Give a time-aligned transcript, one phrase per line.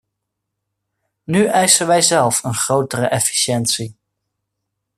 [1.23, 3.95] Nu eisen wij zelf een grotere efficiëntie.